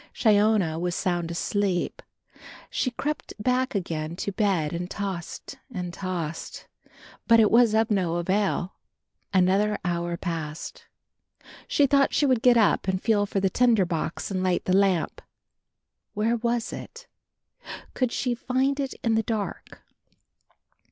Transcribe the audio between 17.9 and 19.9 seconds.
Could she find it in the dark?